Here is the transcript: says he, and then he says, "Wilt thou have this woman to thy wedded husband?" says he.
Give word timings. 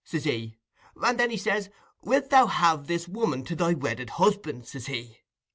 says 0.03 0.23
he, 0.23 0.57
and 1.03 1.19
then 1.19 1.29
he 1.29 1.37
says, 1.37 1.69
"Wilt 2.01 2.31
thou 2.31 2.47
have 2.47 2.87
this 2.87 3.07
woman 3.07 3.43
to 3.45 3.55
thy 3.55 3.75
wedded 3.75 4.09
husband?" 4.09 4.65
says 4.65 4.87
he. 4.87 5.19